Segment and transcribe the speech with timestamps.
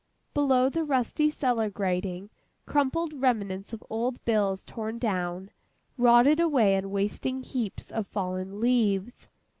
[0.33, 2.31] Below the rusty cellar grating,
[2.65, 5.51] crumpled remnants of old bills torn down,
[5.95, 9.27] rotted away in wasting heaps of fallen leaves.